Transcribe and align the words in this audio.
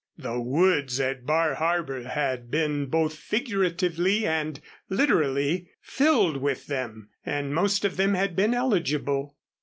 The 0.17 0.39
woods 0.41 0.99
at 0.99 1.27
Bar 1.27 1.53
Harbor 1.53 2.01
had 2.05 2.49
been, 2.49 2.87
both 2.87 3.13
figuratively 3.15 4.25
and 4.25 4.59
literally, 4.89 5.69
filled 5.79 6.37
with 6.37 6.65
them, 6.65 7.09
and 7.23 7.53
most 7.53 7.85
of 7.85 7.97
them 7.97 8.15
had 8.15 8.35
been 8.35 8.55
eligible. 8.55 9.35